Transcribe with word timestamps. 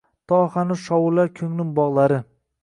To 0.31 0.37
hanuz 0.53 0.79
shovullar 0.85 1.29
ko‘nglim 1.41 1.75
bog‘lari 1.81 2.19